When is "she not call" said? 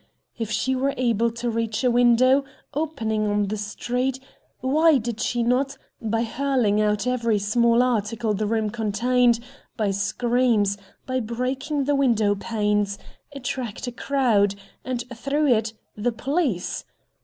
5.21-5.65